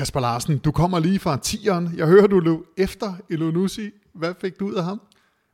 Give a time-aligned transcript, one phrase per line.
[0.00, 1.94] Kasper Larsen, du kommer lige fra tieren.
[1.96, 3.90] Jeg hører, du løb efter Elonussi.
[4.12, 5.00] Hvad fik du ud af ham?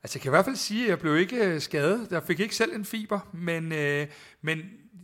[0.02, 2.08] Altså, jeg kan i hvert fald sige, at jeg blev ikke øh, skadet.
[2.10, 4.06] Jeg fik ikke selv en fiber, men, øh,
[4.42, 4.58] men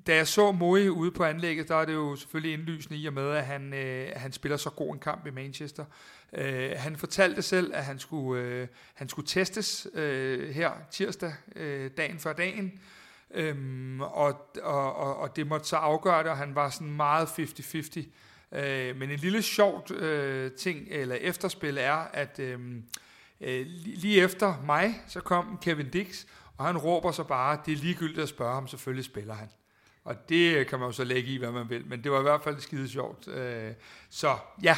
[0.06, 3.12] da jeg så Moe ude på anlægget, der er det jo selvfølgelig indlysende i og
[3.12, 5.84] med, at han, øh, han spiller så god en kamp i Manchester.
[6.32, 11.90] Øh, han fortalte selv, at han skulle, øh, han skulle testes øh, her tirsdag, øh,
[11.96, 12.72] dagen før dagen,
[13.34, 17.26] øhm, og, og, og, og det måtte så afgøre det, og han var sådan meget
[17.26, 18.08] 50-50.
[18.52, 22.84] Øh, men en lille sjovt øh, ting, eller efterspil, er, at øhm,
[23.40, 26.24] øh, lige efter mig, så kom Kevin Dix,
[26.58, 29.48] og han råber så bare, det er ligegyldigt at spørge ham, selvfølgelig spiller han.
[30.04, 32.22] Og det kan man jo så lægge i, hvad man vil, men det var i
[32.22, 33.28] hvert fald skide sjovt.
[33.28, 33.72] Øh,
[34.10, 34.76] så ja,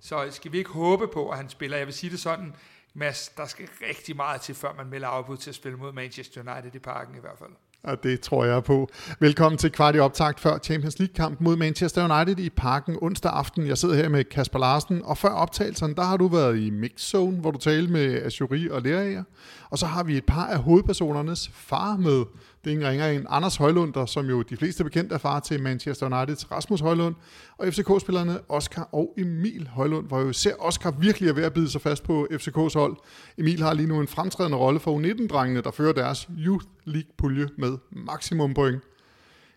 [0.00, 1.76] så skal vi ikke håbe på, at han spiller.
[1.76, 2.54] Jeg vil sige det sådan,
[2.94, 6.52] Mads, der skal rigtig meget til, før man melder afbud til at spille mod Manchester
[6.52, 7.50] United i parken i hvert fald.
[7.84, 8.88] Og det tror jeg på.
[9.20, 13.66] Velkommen til kvart i optakt før Champions League-kamp mod Manchester United i parken onsdag aften.
[13.66, 17.00] Jeg sidder her med Kasper Larsen, og før optagelsen, der har du været i Mix
[17.00, 19.22] Zone, hvor du talte med Azuri og Lerager.
[19.70, 22.24] Og så har vi et par af hovedpersonernes far med.
[22.64, 25.40] Det er ingen ringer en Anders Højlund, der som jo de fleste bekendt er far
[25.40, 27.14] til Manchester Uniteds Rasmus Højlund,
[27.58, 31.70] og FCK-spillerne Oscar og Emil Højlund, hvor jo ser Oscar virkelig er ved at bide
[31.70, 32.96] sig fast på FCK's hold.
[33.38, 37.78] Emil har lige nu en fremtrædende rolle for U19-drengene, der fører deres Youth League-pulje med
[37.90, 38.82] maksimum point.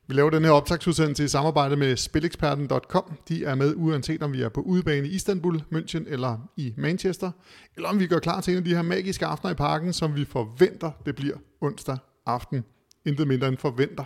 [0.08, 3.14] Vi laver den her optagsudsendelse i samarbejde med spileksperten.com.
[3.30, 7.32] De er med uanset om vi er på udebane i Istanbul, München eller i Manchester,
[7.76, 10.16] eller om vi gør klar til en af de her magiske aftener i parken, som
[10.16, 12.64] vi forventer, det bliver onsdag aften
[13.08, 14.04] intet mindre end forventer.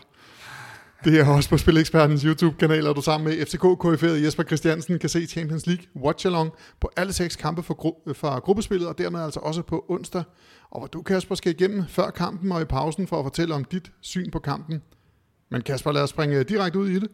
[1.04, 5.10] Det er også på Spilekspertens YouTube-kanal, og du sammen med FCK KF'et Jesper Christiansen kan
[5.10, 8.98] se Champions League Watch Along på alle seks kampe fra, gru- øh, fra gruppespillet, og
[8.98, 10.24] dermed altså også på onsdag.
[10.72, 13.64] Og hvor du, Kasper, skal igennem før kampen og i pausen for at fortælle om
[13.64, 14.82] dit syn på kampen.
[15.52, 17.10] Men Kasper, lad os springe øh, direkte ud i det.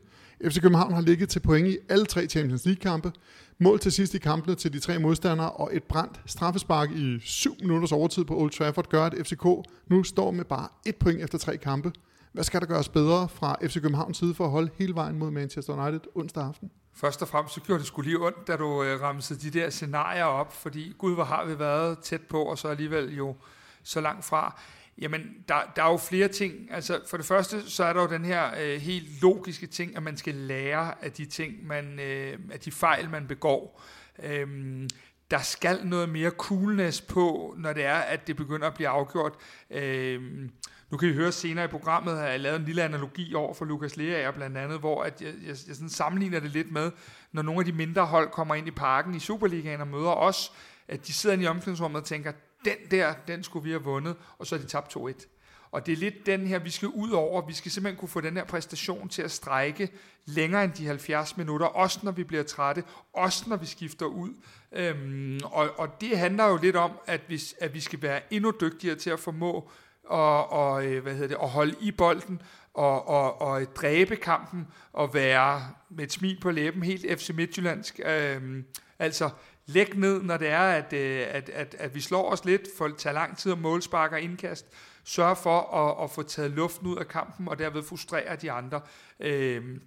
[0.45, 3.11] FC København har ligget til point i alle tre Champions League-kampe.
[3.59, 7.55] Mål til sidst i kampene til de tre modstandere, og et brændt straffespark i 7
[7.61, 9.45] minutters overtid på Old Trafford gør, at FCK
[9.87, 11.91] nu står med bare et point efter tre kampe.
[12.31, 15.31] Hvad skal der gøres bedre fra FC Københavns side for at holde hele vejen mod
[15.31, 16.71] Manchester United onsdag aften?
[16.93, 19.69] Først og fremmest så gjorde det skulle lige ondt, da du øh, ramsede de der
[19.69, 23.35] scenarier op, fordi gud, hvor har vi været tæt på, og så alligevel jo
[23.83, 24.61] så langt fra.
[25.01, 26.53] Jamen, der, der er jo flere ting.
[26.71, 30.03] Altså, for det første, så er der jo den her øh, helt logiske ting, at
[30.03, 33.83] man skal lære af de ting, man, øh, af de fejl, man begår.
[34.23, 34.89] Øhm,
[35.31, 39.33] der skal noget mere coolness på, når det er, at det begynder at blive afgjort.
[39.71, 40.49] Øhm,
[40.91, 43.65] nu kan I høre senere i programmet, at jeg lavet en lille analogi over for
[43.65, 46.91] Lukas Leaer blandt andet, hvor at jeg, jeg, jeg sådan sammenligner det lidt med,
[47.31, 50.51] når nogle af de mindre hold kommer ind i parken i Superligaen og møder os,
[50.87, 52.31] at de sidder inde i omklædningsrummet og tænker,
[52.65, 55.27] den der, den skulle vi have vundet, og så er de tabt 2-1.
[55.71, 57.47] Og det er lidt den her, vi skal ud over.
[57.47, 59.89] Vi skal simpelthen kunne få den her præstation til at strække
[60.25, 64.29] længere end de 70 minutter, også når vi bliver trætte, også når vi skifter ud.
[64.71, 68.53] Øhm, og, og det handler jo lidt om, at vi, at vi skal være endnu
[68.61, 69.69] dygtigere til at formå
[70.03, 72.41] og, og, øh, hvad hedder det, at holde i bolden
[72.73, 77.99] og, og, og dræbe kampen og være med et smil på læben, helt FC Midtjyllandsk.
[78.05, 78.65] Øhm,
[78.99, 79.29] altså
[79.67, 82.85] læg ned, når det er, at, øh, at, at, at vi slår os lidt, for
[82.85, 84.65] at lang tid om målspark og indkast,
[85.03, 88.81] sørg for at, at få taget luften ud af kampen, og derved frustrere de andre.
[89.19, 89.79] Øh,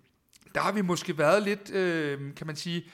[0.54, 2.84] der har vi måske været lidt, øh, kan man sige,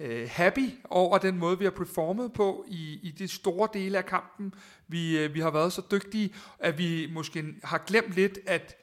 [0.00, 4.06] øh, happy over den måde, vi har performet på i, i de store dele af
[4.06, 4.54] kampen.
[4.88, 8.76] Vi, øh, vi har været så dygtige, at vi måske har glemt lidt, at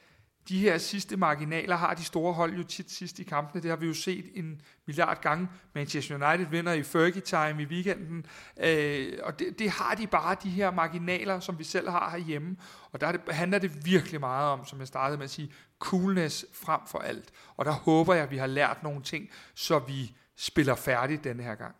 [0.48, 3.62] de her sidste marginaler har de store hold jo tit sidst i kampene.
[3.62, 5.48] Det har vi jo set en milliard gange.
[5.74, 8.26] Manchester United vinder i Fergie Time i weekenden.
[8.60, 12.56] Øh, og det, det har de bare, de her marginaler, som vi selv har herhjemme.
[12.92, 16.46] Og der det, handler det virkelig meget om, som jeg startede med at sige, coolness
[16.52, 17.32] frem for alt.
[17.56, 21.42] Og der håber jeg, at vi har lært nogle ting, så vi spiller færdigt denne
[21.42, 21.74] her gang.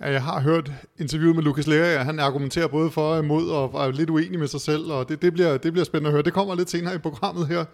[0.00, 3.86] Ja, jeg har hørt interviewet med Lukas Lea, han argumenterer både for og imod, og
[3.86, 6.22] er lidt uenig med sig selv, og det, det, bliver, det bliver spændende at høre.
[6.22, 7.64] Det kommer lidt senere i programmet her.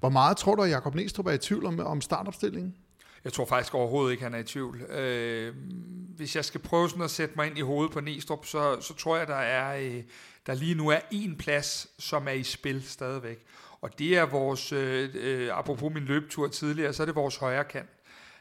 [0.00, 2.74] Hvor meget tror du, at Jacob Næstrup er i tvivl om, om startopstillingen?
[3.24, 4.82] Jeg tror faktisk overhovedet ikke, han er i tvivl.
[4.82, 5.54] Øh,
[6.16, 8.94] hvis jeg skal prøve sådan at sætte mig ind i hovedet på Næstrup, så, så
[8.94, 10.02] tror jeg, der er øh,
[10.48, 13.44] der lige nu er en plads, som er i spil stadigvæk.
[13.80, 17.64] Og det er vores, øh, øh, apropos min løbetur tidligere, så er det vores højre
[17.64, 17.88] kant.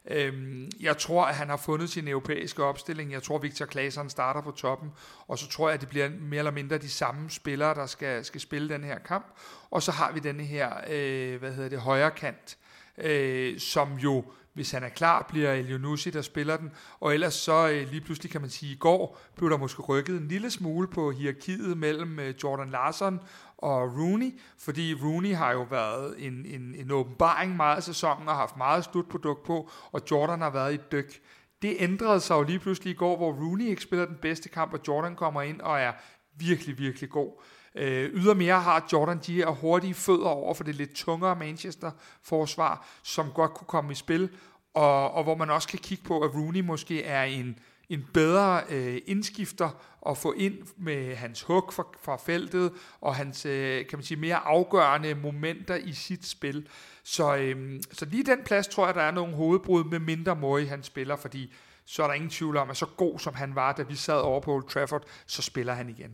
[0.07, 3.12] Øhm, jeg tror, at han har fundet sin europæiske opstilling.
[3.12, 4.92] Jeg tror, Victor Claesson starter på toppen.
[5.27, 8.25] Og så tror jeg, at det bliver mere eller mindre de samme spillere, der skal,
[8.25, 9.25] skal spille den her kamp.
[9.69, 12.57] Og så har vi den her, øh, hvad hedder det, højre kant,
[12.98, 14.24] øh, som jo
[14.57, 16.71] hvis han er klar, bliver Elionussi, der spiller den.
[17.00, 20.18] Og ellers så øh, lige pludselig kan man sige, i går blev der måske rykket
[20.18, 23.19] en lille smule på hierarkiet mellem øh, Jordan Larsson
[23.57, 28.36] og Rooney, fordi Rooney har jo været en, en, en åbenbaring meget af sæsonen og
[28.36, 31.21] haft meget slutprodukt på, og Jordan har været i dyk.
[31.62, 34.74] Det ændrede sig jo lige pludselig i går, hvor Rooney ikke spiller den bedste kamp,
[34.74, 35.92] og Jordan kommer ind og er
[36.38, 37.44] virkelig, virkelig god.
[37.75, 43.31] Øh, ydermere har Jordan de her hurtige fødder over for det lidt tungere Manchester-forsvar, som
[43.36, 44.30] godt kunne komme i spil,
[44.74, 48.62] og, og hvor man også kan kigge på, at Rooney måske er en, en bedre
[48.69, 49.69] øh, indskifter
[50.10, 54.19] at få ind med hans hug fra, fra feltet, og hans øh, kan man sige,
[54.19, 56.68] mere afgørende momenter i sit spil.
[57.04, 60.68] Så, øh, så lige den plads tror jeg, der er nogle hovedbrud med mindre måde,
[60.68, 61.54] han spiller, fordi
[61.86, 64.19] så er der ingen tvivl om, at så god som han var, da vi sad
[64.19, 66.12] over på Old Trafford, så spiller han igen.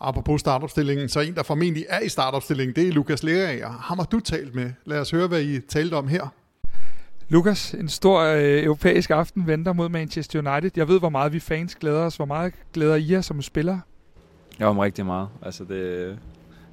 [0.00, 3.70] Apropos startopstillingen, så en, der formentlig er i startopstillingen, det er Lukas Lerager.
[3.70, 4.72] Ham har du talt med.
[4.84, 6.28] Lad os høre, hvad I talte om her.
[7.30, 10.70] Lukas, en stor øh, europæisk aften venter mod Manchester United.
[10.76, 12.16] Jeg ved, hvor meget vi fans glæder os.
[12.16, 13.80] Hvor meget glæder I jer som spillere?
[14.60, 15.28] Ja, om rigtig meget.
[15.42, 16.18] Altså, det,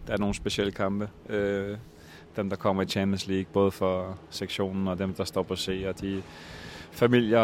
[0.07, 1.09] der er nogle specielle kampe.
[1.29, 1.77] Øh,
[2.35, 5.83] dem, der kommer i Champions League, både for sektionen og dem, der står på C,
[5.87, 6.23] og de
[6.91, 7.39] familier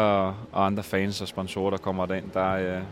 [0.52, 2.82] og andre fans og sponsorer, der kommer derind, der, øh,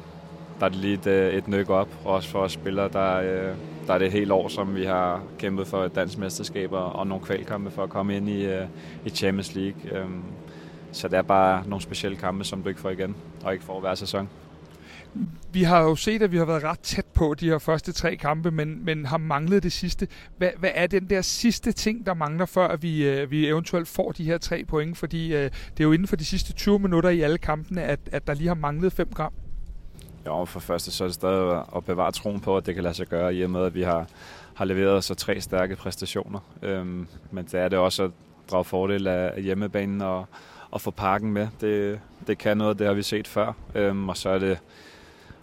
[0.60, 1.88] der er det lige et, øh, et nyk op.
[2.04, 3.54] Også for os spillere, der, øh,
[3.86, 7.70] der er det helt år, som vi har kæmpet for dansk mesterskaber og nogle kvalkampe
[7.70, 8.66] for at komme ind i, øh,
[9.04, 9.92] i Champions League.
[9.92, 10.22] Øhm,
[10.92, 13.80] så det er bare nogle specielle kampe, som du ikke får igen, og ikke får
[13.80, 14.28] hver sæson.
[15.52, 18.16] Vi har jo set, at vi har været ret tæt på de her første tre
[18.16, 20.08] kampe, men, men har manglet det sidste.
[20.38, 23.88] Hvad, hvad er den der sidste ting, der mangler, før at vi, øh, vi eventuelt
[23.88, 24.98] får de her tre point?
[24.98, 28.00] Fordi øh, det er jo inden for de sidste 20 minutter i alle kampene, at,
[28.12, 29.32] at der lige har manglet fem gram.
[30.26, 32.94] Jo, for første så er det stadig at bevare troen på, at det kan lade
[32.94, 34.06] sig gøre, i og med at vi har,
[34.54, 36.40] har leveret så tre stærke præstationer.
[36.62, 38.10] Øhm, men det er det også at
[38.50, 40.26] drage fordel af hjemmebanen og,
[40.70, 41.48] og få parken med.
[41.60, 43.52] Det, det kan noget, det har vi set før.
[43.74, 44.58] Øhm, og så er det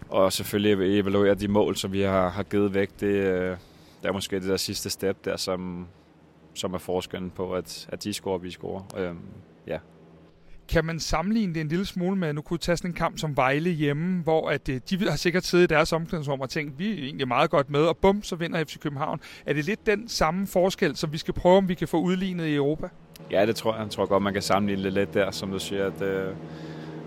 [0.09, 2.89] og selvfølgelig evaluere de mål, som vi har, har givet væk.
[2.99, 3.57] Det, øh,
[4.01, 5.87] det er måske det der sidste step der, som,
[6.53, 8.83] som er forskellen på, at, at de scorer, og vi scorer.
[8.97, 9.19] Øhm,
[9.67, 9.79] ja.
[10.69, 13.17] Kan man sammenligne det en lille smule med, at nu kunne tage sådan en kamp
[13.17, 16.79] som Vejle hjemme, hvor at, øh, de har sikkert siddet i deres omklædningsrum og tænkt,
[16.79, 19.19] vi er egentlig meget godt med, og bum, så vinder FC København.
[19.45, 22.45] Er det lidt den samme forskel, som vi skal prøve, om vi kan få udlignet
[22.45, 22.87] i Europa?
[23.31, 23.83] Ja, det tror jeg.
[23.83, 26.33] Jeg tror godt, man kan sammenligne det lidt der, som du siger, at, øh,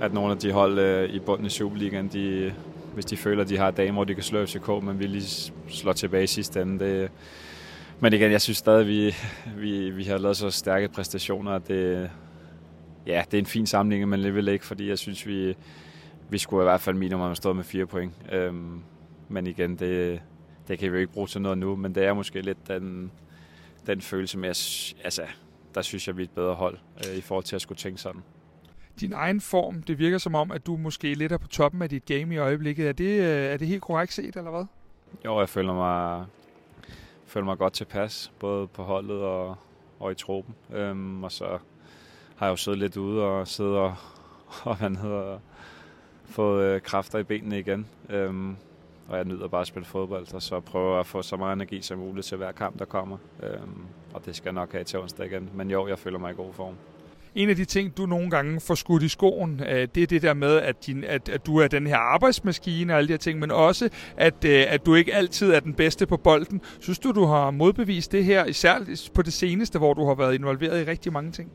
[0.00, 2.54] at nogle af de hold øh, i bunden i Superligaen, de,
[2.94, 5.52] hvis de føler, at de har dage, hvor de kan slå FCK, men vi lige
[5.68, 6.84] slår tilbage i sidste ende.
[6.84, 7.10] Det,
[8.00, 9.14] men igen, jeg synes stadig, at vi,
[9.56, 12.10] vi, vi har lavet så stærke præstationer, at det,
[13.06, 15.56] ja, det er en fin samling, men alligevel ikke, fordi jeg synes, vi,
[16.30, 18.12] vi skulle i hvert fald minimum have stået med fire point.
[18.32, 18.82] Øhm,
[19.28, 20.22] men igen, det,
[20.68, 23.12] det kan vi jo ikke bruge til noget nu, men det er måske lidt den,
[23.86, 25.22] den følelse med, at altså,
[25.74, 28.00] der synes jeg, vi er et bedre hold øh, i forhold til at skulle tænke
[28.00, 28.22] sådan
[29.00, 29.82] din egen form.
[29.82, 32.38] Det virker som om, at du måske lidt er på toppen af dit game i
[32.38, 32.88] øjeblikket.
[32.88, 34.64] Er det, øh, er det helt korrekt set, eller hvad?
[35.24, 36.26] Jo, jeg føler mig,
[37.26, 39.56] føler mig godt tilpas, både på holdet og,
[40.00, 40.54] og i truppen.
[40.72, 41.58] Øhm, og så
[42.40, 43.94] har jeg jo siddet lidt ude og siddet og,
[44.64, 45.38] og hvad hedder,
[46.24, 47.86] fået øh, kræfter i benene igen.
[48.08, 48.56] Øhm,
[49.08, 51.82] og jeg nyder bare at spille fodbold, og så prøver at få så meget energi
[51.82, 53.16] som muligt til hver kamp, der kommer.
[53.42, 53.82] Øhm,
[54.14, 55.50] og det skal jeg nok have til onsdag igen.
[55.54, 56.74] Men jo, jeg føler mig i god form
[57.34, 60.22] en af de ting, du nogle gange får skudt i skoen, øh, det er det
[60.22, 63.18] der med, at, din, at, at du er den her arbejdsmaskine og alle de her
[63.18, 66.60] ting, men også, at, øh, at du ikke altid er den bedste på bolden.
[66.80, 68.78] Synes du, du har modbevist det her, især
[69.14, 71.50] på det seneste, hvor du har været involveret i rigtig mange ting?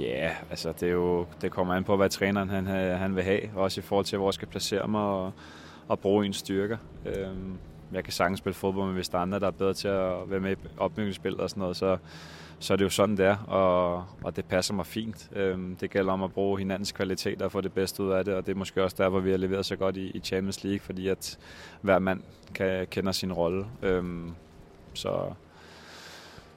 [0.00, 3.16] Ja, yeah, altså det, er jo, det kommer an på, hvad træneren han, øh, han
[3.16, 5.32] vil have, også i forhold til, hvor jeg skal placere mig og,
[5.88, 6.76] og bruge en styrker.
[7.06, 7.58] Øhm,
[7.92, 10.30] jeg kan sagtens spille fodbold, men hvis der er andre, der er bedre til at
[10.30, 11.96] være med i opbygningsspil og sådan noget, så,
[12.58, 15.30] så er det jo sådan, det er, og, og det passer mig fint.
[15.36, 18.34] Øhm, det gælder om at bruge hinandens kvaliteter og få det bedste ud af det,
[18.34, 20.64] og det er måske også der, hvor vi har leveret så godt i, i Champions
[20.64, 21.38] League, fordi at
[21.80, 22.20] hver mand
[22.54, 23.66] kan, kender sin rolle.
[23.82, 24.30] Øhm,
[24.94, 25.32] så,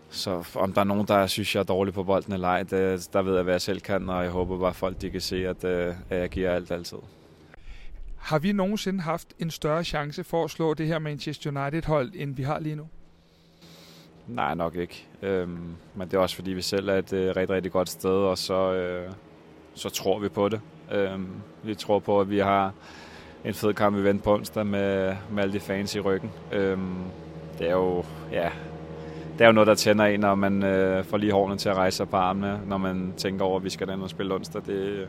[0.10, 3.10] så om der er nogen, der synes, jeg er dårlig på bolden eller ej, det,
[3.14, 5.22] der ved jeg, hvad jeg selv kan, og jeg håber bare, at folk de kan
[5.22, 6.98] se, at, øh, at jeg giver alt altid.
[8.18, 12.36] Har vi nogensinde haft en større chance for at slå det her Manchester United-hold, end
[12.36, 12.88] vi har lige nu?
[14.28, 15.06] Nej, nok ikke.
[15.22, 18.10] Øhm, men det er også fordi, vi selv er et øh, rigtig, rigtig godt sted,
[18.10, 19.12] og så, øh,
[19.74, 20.62] så tror vi på det.
[20.92, 21.28] Øhm,
[21.64, 22.74] vi tror på, at vi har
[23.46, 26.32] en fed kamp i vent på onsdag med, med alle de fans i ryggen.
[26.52, 27.04] Øhm,
[27.60, 28.52] det er jo, ja,
[29.40, 31.76] det er jo noget, der tænder en, når man øh, får lige hårene til at
[31.76, 34.62] rejse sig på armene, når man tænker over, at vi skal den og spille onsdag.
[34.66, 35.08] Det,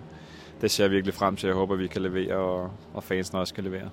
[0.61, 1.47] det ser jeg virkelig frem til.
[1.47, 3.91] Jeg håber, vi kan levere, og, og fansen også kan levere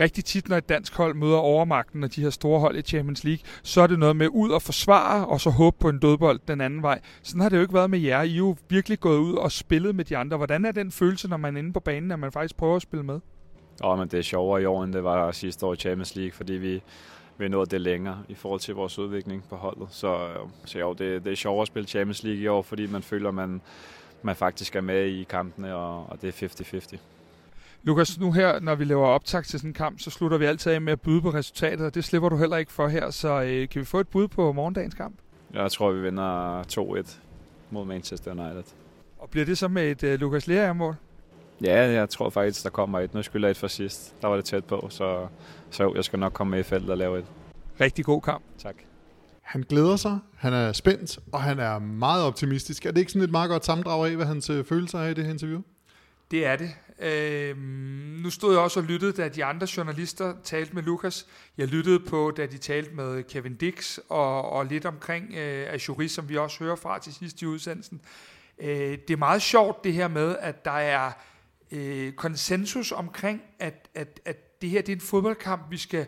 [0.00, 3.24] rigtig tit, når et dansk hold møder overmagten og de her store hold i Champions
[3.24, 6.40] League, så er det noget med ud og forsvare, og så håbe på en dødbold
[6.48, 7.00] den anden vej.
[7.22, 8.22] Sådan har det jo ikke været med jer.
[8.22, 10.36] I er jo virkelig gået ud og spillet med de andre.
[10.36, 12.82] Hvordan er den følelse, når man er inde på banen, at man faktisk prøver at
[12.82, 13.20] spille med?
[13.84, 16.32] Ja, men det er sjovere i år, end det var sidste år i Champions League,
[16.32, 16.82] fordi vi,
[17.38, 19.88] vi nået det længere i forhold til vores udvikling på holdet.
[19.90, 20.28] Så,
[20.64, 23.30] så jo, det, det er sjovere at spille Champions League i år, fordi man føler,
[23.30, 23.60] man
[24.22, 26.98] man faktisk er med i kampene, og, og det er 50-50.
[27.82, 30.72] Lukas, nu her, når vi laver optag til sådan en kamp, så slutter vi altid
[30.72, 33.42] af med at byde på resultatet, og det slipper du heller ikke for her, så
[33.42, 35.14] øh, kan vi få et bud på morgendagens kamp?
[35.54, 37.16] Jeg tror, vi vinder 2-1
[37.70, 38.64] mod Manchester United.
[39.18, 40.94] Og bliver det så med et øh, Lukas Lea-mål?
[41.64, 43.14] Ja, jeg tror faktisk, der kommer et.
[43.14, 44.14] Nu skylder jeg et for sidst.
[44.22, 45.26] Der var det tæt på, så,
[45.70, 47.24] så jeg skal nok komme med i feltet og lave et.
[47.80, 48.44] Rigtig god kamp.
[48.58, 48.74] Tak.
[49.42, 52.86] Han glæder sig, han er spændt, og han er meget optimistisk.
[52.86, 55.14] Er det ikke sådan et meget godt sammendrag af, hvad hans øh, følelser er i
[55.14, 55.60] det her interview?
[56.30, 56.70] Det er det.
[57.00, 57.58] Øhm,
[58.22, 61.26] nu stod jeg også og lyttede, da de andre journalister talte med Lukas.
[61.58, 66.08] Jeg lyttede på, da de talte med Kevin Dix og, og lidt omkring øh, Ajuri,
[66.08, 68.00] som vi også hører fra til sidst i udsendelsen.
[68.58, 71.12] Øh, det er meget sjovt det her med, at der er
[71.70, 76.06] øh, konsensus omkring, at, at, at det her det er en fodboldkamp, vi skal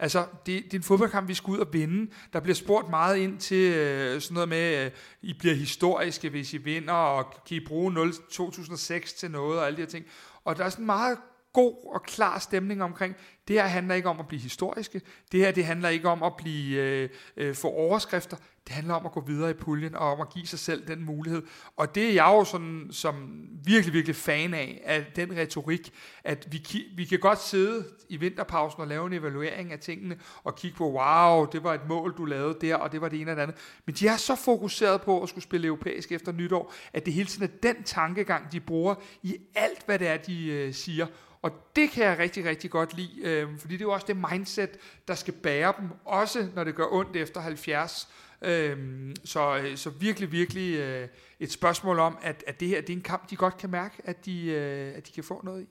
[0.00, 2.10] Altså, det, det er en fodboldkamp, vi skal ud og vinde.
[2.32, 4.90] Der bliver spurgt meget ind til øh, sådan noget med, øh,
[5.22, 9.66] I bliver historiske, hvis I vinder, og kan I bruge 0, 2006 til noget, og
[9.66, 10.04] alle de her ting.
[10.44, 11.18] Og der er sådan meget
[11.52, 13.16] god og klar stemning omkring,
[13.48, 15.00] det her handler ikke om at blive historiske,
[15.32, 18.36] det her det handler ikke om at blive øh, øh, få overskrifter,
[18.68, 21.04] det handler om at gå videre i puljen, og om at give sig selv den
[21.04, 21.42] mulighed.
[21.76, 25.92] Og det er jeg jo sådan, som virkelig, virkelig fan af, af den retorik,
[26.24, 30.56] at vi, vi kan godt sidde i vinterpausen og lave en evaluering af tingene, og
[30.56, 33.30] kigge på, wow, det var et mål, du lavede der, og det var det ene
[33.30, 33.56] og det andet.
[33.86, 37.26] Men de er så fokuseret på at skulle spille europæisk efter nytår, at det hele
[37.26, 41.06] tiden er den tankegang, de bruger i alt, hvad det er, de øh, siger.
[41.42, 44.06] Og det kan jeg rigtig, rigtig godt lide, øh, øh, fordi det er jo også
[44.06, 44.70] det mindset,
[45.08, 48.08] der skal bære dem, også når det gør ondt efter 70.
[48.42, 51.08] Øhm, øh, så, så virkelig, virkelig øh,
[51.40, 53.94] et spørgsmål om, at, at det her det er en kamp, de godt kan mærke,
[54.04, 55.66] at de, øh, at de kan få noget i.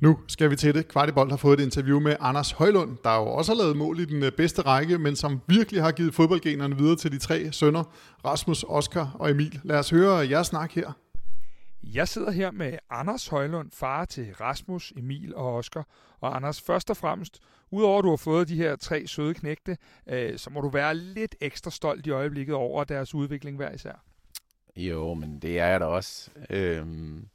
[0.00, 0.88] Nu skal vi til det.
[0.88, 4.04] Kvartibold har fået et interview med Anders Højlund, der jo også har lavet mål i
[4.04, 7.84] den øh, bedste række, men som virkelig har givet fodboldgenerne videre til de tre sønner,
[8.24, 9.60] Rasmus, Oscar og Emil.
[9.64, 10.92] Lad os høre jeres snak her.
[11.92, 15.86] Jeg sidder her med Anders Højlund, far til Rasmus, Emil og Oscar.
[16.20, 19.76] Og Anders, først og fremmest, udover at du har fået de her tre søde knægte,
[20.06, 24.04] øh, så må du være lidt ekstra stolt i øjeblikket over deres udvikling hver især.
[24.76, 26.30] Jo, men det er jeg da også.
[26.50, 27.28] Øhm,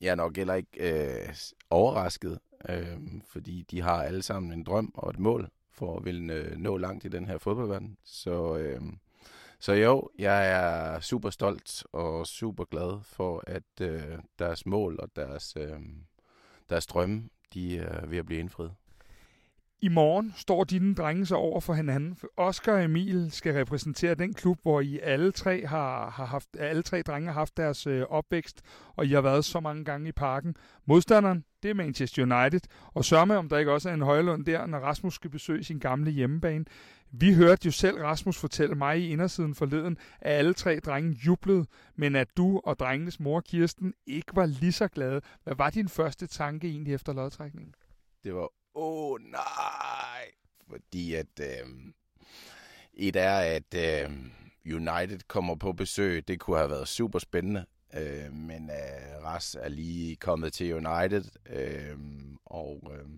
[0.00, 1.34] jeg er nok heller ikke øh,
[1.70, 6.34] overrasket, øh, fordi de har alle sammen en drøm og et mål for at ville
[6.34, 7.96] øh, nå langt i den her fodboldverden.
[8.04, 8.56] Så...
[8.56, 8.80] Øh,
[9.60, 15.08] så jo, jeg er super stolt og super glad for, at øh, deres mål og
[15.16, 15.80] deres, øh,
[16.68, 18.74] deres drømme, de øh, er ved at blive indfriet.
[19.80, 22.18] I morgen står dine drenge så over for hinanden.
[22.36, 26.82] Oscar og Emil skal repræsentere den klub, hvor I alle tre har, har haft, alle
[26.82, 28.62] tre drenge har haft deres øh, opvækst,
[28.96, 30.56] og I har været så mange gange i parken.
[30.86, 32.60] Modstanderen, det er Manchester United,
[32.94, 35.64] og sørg med, om der ikke også er en højlund der, når Rasmus skal besøge
[35.64, 36.64] sin gamle hjemmebane.
[37.10, 41.66] Vi hørte jo selv Rasmus fortælle mig i indersiden forleden, at alle tre drenge jublede,
[41.96, 45.20] men at du og drengenes mor Kirsten ikke var lige så glade.
[45.44, 47.74] Hvad var din første tanke egentlig efter lodtrækningen?
[48.24, 50.24] Det var, åh oh, nej,
[50.68, 51.92] fordi at øh,
[52.94, 54.10] et er, at øh,
[54.66, 56.28] United kommer på besøg.
[56.28, 57.66] Det kunne have været super spændende.
[57.94, 61.98] Øh, men øh, Ras er lige kommet til United, øh,
[62.46, 63.08] og øh,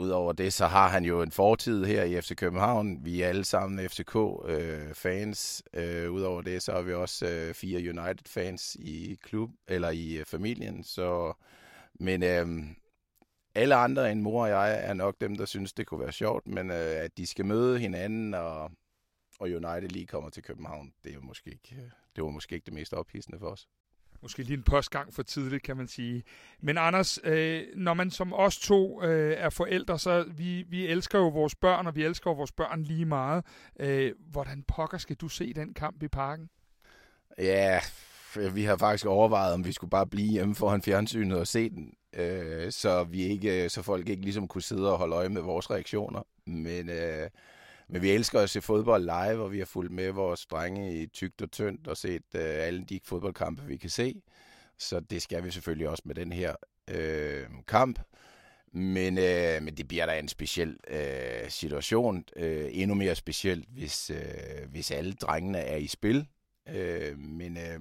[0.00, 3.04] Udover det, så har han jo en fortid her i FC København.
[3.04, 5.62] Vi er alle sammen FCK-fans.
[5.74, 10.16] Øh, øh, Udover det, så er vi også øh, fire United-fans i klub eller i
[10.16, 10.84] øh, familien.
[10.84, 11.32] Så,
[11.94, 12.46] men øh,
[13.54, 16.46] alle andre end mor og jeg er nok dem, der synes, det kunne være sjovt.
[16.46, 18.70] Men øh, at de skal møde hinanden, og,
[19.40, 22.54] og United lige kommer til København, det, er jo måske ikke, øh, det var måske
[22.54, 23.68] ikke det mest ophidsende for os.
[24.22, 26.22] Måske lige en postgang for tidligt, kan man sige.
[26.60, 31.18] Men Anders, øh, når man som os to øh, er forældre, så vi, vi elsker
[31.18, 33.44] jo vores børn, og vi elsker jo vores børn lige meget.
[33.80, 36.48] Øh, hvordan pokker skal du se den kamp i parken?
[37.38, 37.80] Ja,
[38.52, 41.94] vi har faktisk overvejet, om vi skulle bare blive hjemme foran fjernsynet og se den,
[42.12, 45.70] øh, så vi ikke, så folk ikke ligesom kunne sidde og holde øje med vores
[45.70, 46.22] reaktioner.
[46.46, 47.28] Men øh,
[47.88, 51.06] men vi elsker at se fodbold live, og vi har fulgt med vores drenge i
[51.06, 54.22] tygt og tyndt og set øh, alle de fodboldkampe, vi kan se.
[54.78, 56.54] Så det skal vi selvfølgelig også med den her
[56.90, 58.00] øh, kamp.
[58.72, 62.24] Men, øh, men det bliver da en speciel øh, situation.
[62.36, 66.26] Øh, endnu mere specielt, hvis, øh, hvis alle drengene er i spil.
[66.68, 67.80] Øh, men øh,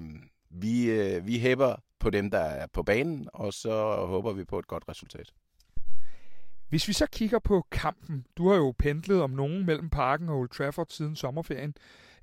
[0.50, 4.60] vi, øh, vi hæber på dem, der er på banen, og så håber vi på
[4.60, 5.34] et godt resultat.
[6.70, 10.38] Hvis vi så kigger på kampen, du har jo pendlet om nogen mellem parken og
[10.38, 11.76] Old Trafford siden sommerferien.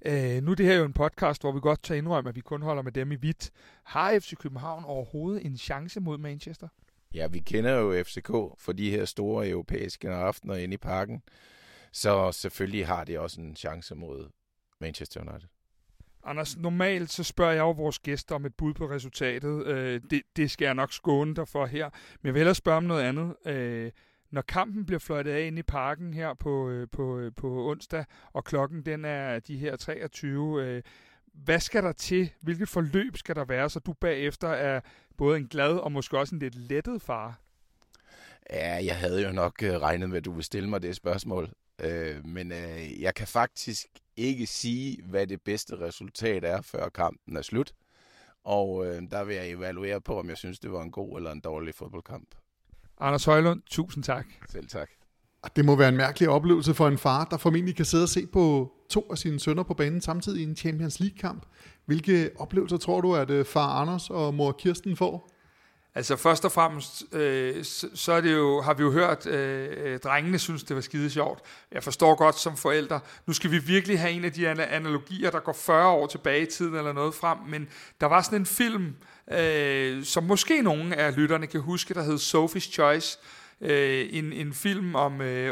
[0.06, 2.40] Øh, nu er det her jo en podcast, hvor vi godt tager indrømme, at vi
[2.40, 3.50] kun holder med dem i hvidt.
[3.84, 6.68] Har FC København overhovedet en chance mod Manchester?
[7.14, 11.22] Ja, vi kender jo FCK for de her store europæiske aftener inde i parken.
[11.92, 14.28] Så selvfølgelig har det også en chance mod
[14.80, 15.48] Manchester United.
[16.24, 19.66] Anders, normalt så spørger jeg jo vores gæster om et bud på resultatet.
[19.66, 21.90] Øh, det, det skal jeg nok skåne dig for her.
[22.22, 23.34] Men jeg vil hellere spørge om noget andet.
[23.46, 23.90] Øh,
[24.34, 28.04] når kampen bliver fløjtet af ind i parken her på, øh, på, øh, på onsdag,
[28.32, 30.82] og klokken den er de her 23, øh,
[31.34, 32.32] hvad skal der til?
[32.40, 34.80] Hvilket forløb skal der være, så du bagefter er
[35.16, 37.40] både en glad og måske også en lidt lettet far?
[38.50, 41.48] Ja, jeg havde jo nok øh, regnet med, at du ville stille mig det spørgsmål.
[41.78, 43.86] Øh, men øh, jeg kan faktisk
[44.16, 47.72] ikke sige, hvad det bedste resultat er, før kampen er slut.
[48.44, 51.32] Og øh, der vil jeg evaluere på, om jeg synes, det var en god eller
[51.32, 52.34] en dårlig fodboldkamp.
[53.00, 54.26] Anders Højlund, tusind tak.
[54.50, 54.88] Selv tak.
[55.56, 58.26] Det må være en mærkelig oplevelse for en far, der formentlig kan sidde og se
[58.26, 61.46] på to af sine sønner på banen samtidig i en Champions League-kamp.
[61.86, 65.30] Hvilke oplevelser tror du, at øh, far Anders og mor Kirsten får?
[65.96, 69.68] Altså først og fremmest, øh, så, så er det jo, har vi jo hørt, øh,
[69.76, 71.40] øh, drengene synes, det var skide sjovt.
[71.72, 73.00] Jeg forstår godt som forældre.
[73.26, 76.46] Nu skal vi virkelig have en af de analogier, der går 40 år tilbage i
[76.46, 77.38] tiden eller noget frem.
[77.48, 77.68] Men
[78.00, 78.96] der var sådan en film,
[79.32, 83.18] øh, som måske nogle af lytterne kan huske, der hed Sophie's Choice.
[83.60, 85.48] Øh, en, en film, om, øh,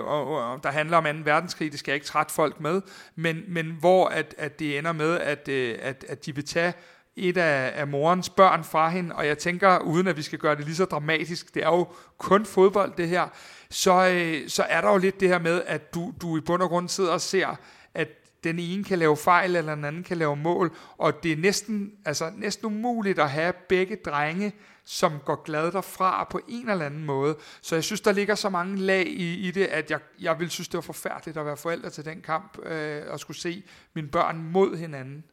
[0.62, 1.11] der handler om 2.
[1.25, 2.80] verdenskrig, det skal jeg ikke trætte folk med,
[3.16, 6.75] men, men hvor at, at det ender med, at, øh, at, at de vil tage
[7.16, 10.57] et af, af morens børn fra hende, og jeg tænker, uden at vi skal gøre
[10.57, 11.88] det lige så dramatisk, det er jo
[12.19, 13.28] kun fodbold det her,
[13.71, 16.62] så, øh, så er der jo lidt det her med, at du, du i bund
[16.62, 17.57] og grund sidder og ser,
[17.95, 18.09] at
[18.45, 21.92] den ene kan lave fejl, eller den anden kan lave mål, og det er næsten,
[22.04, 24.52] altså, næsten umuligt at have begge drenge,
[24.85, 27.37] som går glad derfra på en eller anden måde.
[27.61, 30.50] Så jeg synes, der ligger så mange lag i, i det, at jeg, jeg vil
[30.50, 33.62] synes, det var forfærdeligt at være forældre til den kamp, øh, og skulle se
[33.95, 35.25] mine børn mod hinanden.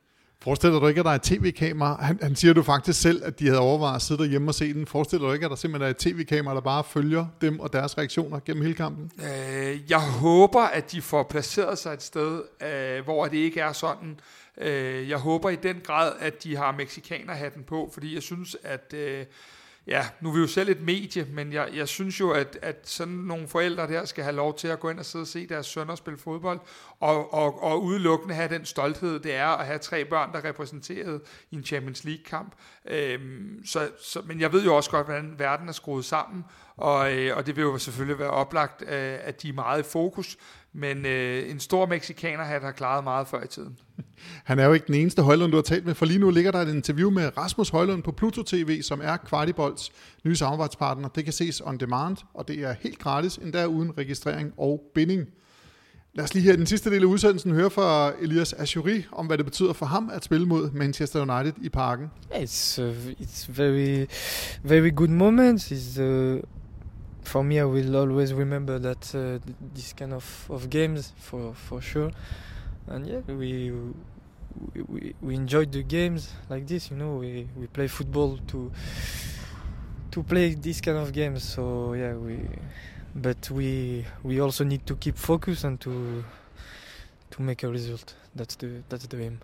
[0.42, 2.06] Forestiller du ikke, at der er et tv-kamera?
[2.06, 4.74] Han, han siger du faktisk selv, at de havde overvejet at sidde derhjemme og se
[4.74, 4.86] den.
[4.86, 7.98] Forestiller du ikke, at der simpelthen er et tv-kamera, der bare følger dem og deres
[7.98, 9.12] reaktioner gennem hele kampen?
[9.20, 13.74] Øh, jeg håber, at de får placeret sig et sted, øh, hvor det ikke er
[13.74, 14.20] sådan.
[14.58, 18.94] Øh, jeg håber i den grad, at de har mexikanerhatten på, fordi jeg synes, at...
[18.94, 19.26] Øh,
[19.90, 22.80] ja, nu er vi jo selv et medie, men jeg, jeg synes jo, at, at
[22.84, 25.48] sådan nogle forældre der skal have lov til at gå ind og sidde og se
[25.48, 26.60] deres sønner spille fodbold,
[27.00, 31.22] og, og, og udelukkende have den stolthed, det er at have tre børn, der repræsenteret
[31.52, 32.54] i en Champions League-kamp.
[32.86, 36.46] Øhm, så, så, men jeg ved jo også godt, hvordan verden er skruet sammen,
[36.78, 39.90] og, øh, og det vil jo selvfølgelig være oplagt, øh, at de er meget i
[39.90, 40.38] fokus,
[40.74, 43.78] men øh, en stor mexikaner har klaret meget før i tiden.
[44.44, 46.52] Han er jo ikke den eneste Højlund, du har talt med, for lige nu ligger
[46.52, 49.92] der et interview med Rasmus Højlund på Pluto TV, som er Kvartibolds
[50.26, 51.08] nye samarbejdspartner.
[51.08, 55.28] Det kan ses on demand, og det er helt gratis, endda uden registrering og binding.
[56.14, 59.28] Lad os lige her i den sidste del af udsendelsen høre fra Elias Ashuri om,
[59.28, 62.12] hvad det betyder for ham at spille mod Manchester United i parken.
[62.32, 64.06] It's, uh, it's very,
[64.64, 65.72] very good moments.
[65.72, 66.40] It's, uh,
[67.30, 69.38] for me, I will always remember that uh,
[69.74, 72.12] this kind of, of games for, for sure.
[72.88, 73.72] And yeah, we,
[74.88, 78.72] we, we enjoyed the games like this, you know, we, we play football to,
[80.12, 81.44] to play this kind of games.
[81.44, 82.40] So yeah, we
[83.16, 86.24] but we we also need to keep focus and to
[87.32, 88.16] to make a result.
[88.36, 89.40] That's the that's the aim.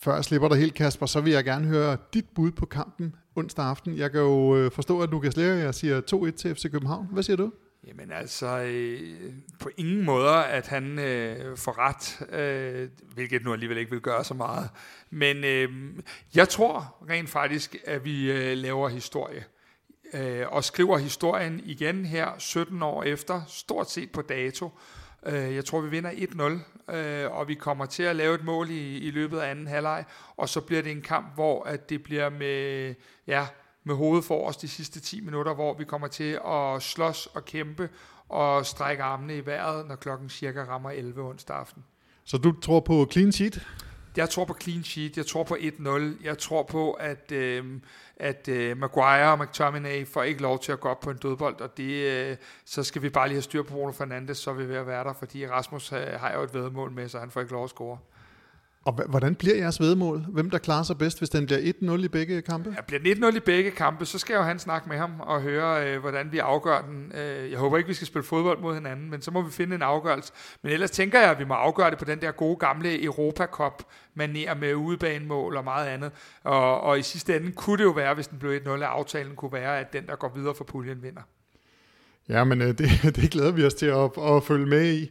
[0.00, 3.14] Før jeg slipper dig helt, Kasper, så vil jeg gerne høre dit bud på kampen
[3.36, 3.96] onsdag aften.
[3.96, 7.08] Jeg kan jo øh, forstå, at Lukas Lea, jeg siger 2-1 til FC København.
[7.12, 7.52] Hvad siger du?
[7.86, 13.78] Jamen altså, øh, på ingen måder, at han øh, får ret, øh, hvilket nu alligevel
[13.78, 14.70] ikke vil gøre så meget.
[15.10, 15.68] Men øh,
[16.34, 19.44] jeg tror rent faktisk, at vi øh, laver historie
[20.14, 24.70] øh, og skriver historien igen her 17 år efter, stort set på dato.
[25.26, 28.70] Øh, jeg tror, vi vinder 1-0, øh, og vi kommer til at lave et mål
[28.70, 30.04] i, i løbet af anden halvleg,
[30.36, 32.94] og så bliver det en kamp, hvor at det bliver med,
[33.26, 33.46] ja,
[33.84, 37.44] med hovedet for os de sidste 10 minutter, hvor vi kommer til at slås og
[37.44, 37.88] kæmpe
[38.28, 41.84] og strække armene i vejret, når klokken cirka rammer 11 onsdag aften.
[42.24, 43.66] Så du tror på clean sheet?
[44.16, 47.80] Jeg tror på clean sheet, jeg tror på 1-0, jeg tror på, at, øh,
[48.16, 51.60] at øh, Maguire og McTominay får ikke lov til at gå op på en dødbold,
[51.60, 54.54] og det, øh, så skal vi bare lige have styr på Bruno Fernandes, så er
[54.54, 57.30] vi ved at være der, fordi Rasmus øh, har jo et vedmål med, så han
[57.30, 57.98] får ikke lov at score.
[58.84, 60.24] Og hvordan bliver jeres vedmål?
[60.28, 62.74] Hvem der klarer sig bedst, hvis den bliver 1-0 i begge kampe?
[62.76, 65.20] Ja, bliver den 1-0 i begge kampe, så skal jeg jo han snakke med ham
[65.20, 67.12] og høre, øh, hvordan vi afgør den.
[67.14, 69.74] Øh, jeg håber ikke, vi skal spille fodbold mod hinanden, men så må vi finde
[69.74, 70.32] en afgørelse.
[70.62, 73.46] Men ellers tænker jeg, at vi må afgøre det på den der gode gamle Europa
[73.46, 73.82] Cup
[74.14, 76.12] maner med udebanemål og meget andet.
[76.42, 79.36] Og, og i sidste ende kunne det jo være, hvis den blev 1-0, at aftalen
[79.36, 81.22] kunne være, at den, der går videre for puljen, vinder.
[82.28, 85.10] Ja, men øh, det, det glæder vi os til at, at følge med i.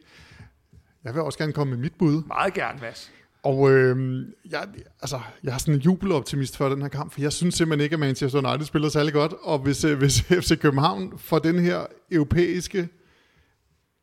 [1.03, 2.23] Jeg vil også gerne komme med mit bud.
[2.27, 3.11] Meget gerne, Mads.
[3.47, 4.67] Og øh, jeg,
[5.01, 7.93] altså, jeg har sådan en jubeloptimist for den her kamp, for jeg synes simpelthen ikke,
[7.93, 11.85] at Manchester United spiller særlig godt, og hvis, øh, hvis FC København får den her
[12.11, 12.89] europæiske,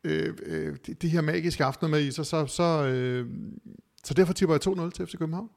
[0.03, 3.29] øh, øh, det, det her magiske aften med i sig, så, så, øh,
[4.03, 5.49] så derfor tipper jeg 2-0 til FC København.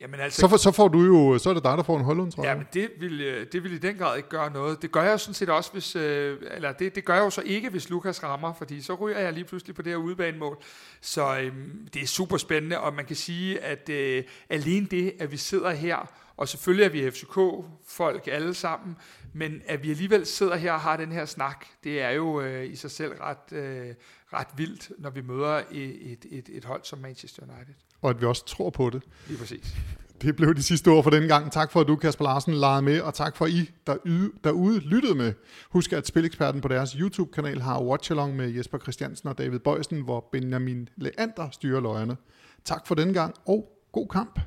[0.00, 2.04] Jamen altså, Så, får- så får du jo, så er det dig, der får en
[2.04, 4.82] Højlund, Ja, men det vil, øh, det vil i den grad ikke gøre noget.
[4.82, 7.30] Det gør jeg jo sådan set også, hvis, øh, eller det, det gør jeg jo
[7.30, 10.62] så ikke, hvis Lukas rammer, fordi så ryger jeg lige pludselig på det her udebanemål.
[11.00, 15.32] Så øhm, det er super spændende, og man kan sige, at øh, alene det, at
[15.32, 18.96] vi sidder her, og selvfølgelig er vi FCK-folk alle sammen,
[19.32, 22.70] men at vi alligevel sidder her og har den her snak, det er jo øh,
[22.72, 23.94] i sig selv ret, øh,
[24.32, 27.74] ret vildt, når vi møder et, et, et, et hold som Manchester United.
[28.04, 29.02] Og at vi også tror på det.
[29.28, 29.76] Lige præcis.
[30.22, 31.52] Det blev de sidste ord for den gang.
[31.52, 34.30] Tak for, at du, Kasper Larsen, legede med, og tak for, at I der yde,
[34.44, 35.32] derude lyttede med.
[35.70, 40.28] Husk, at Spileksperten på deres YouTube-kanal har Watchalong med Jesper Christiansen og David Bøjsen, hvor
[40.32, 42.16] Benjamin Leander styrer løjerne.
[42.64, 44.40] Tak for den gang, og god kamp.